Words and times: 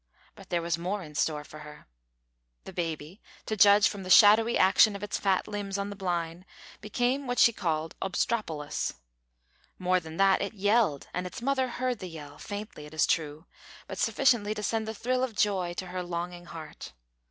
But 0.33 0.49
there 0.49 0.63
was 0.63 0.79
more 0.79 1.03
in 1.03 1.13
store 1.13 1.43
for 1.43 1.59
her. 1.59 1.85
The 2.63 2.73
baby, 2.73 3.21
to 3.45 3.55
judge 3.55 3.87
from 3.87 4.01
the 4.01 4.09
shadowy 4.09 4.57
action 4.57 4.95
of 4.95 5.03
its 5.03 5.19
fat 5.19 5.47
limbs 5.47 5.77
on 5.77 5.91
the 5.91 5.95
blind, 5.95 6.43
became 6.81 7.27
what 7.27 7.37
she 7.37 7.53
called 7.53 7.93
obstropolous. 8.01 8.95
More 9.77 9.99
than 9.99 10.17
that, 10.17 10.41
it 10.41 10.55
yelled, 10.55 11.05
and 11.13 11.27
its 11.27 11.39
mother 11.39 11.67
heard 11.67 11.99
the 11.99 12.09
yell 12.09 12.39
faintly, 12.39 12.87
it 12.87 12.95
is 12.95 13.05
true, 13.05 13.45
but 13.87 13.99
sufficiently 13.99 14.55
to 14.55 14.63
send 14.63 14.89
a 14.89 14.93
thrill 14.95 15.23
of 15.23 15.35
joy 15.35 15.75
to 15.75 15.85
her 15.89 16.01
longing 16.01 16.45
heart. 16.45 16.93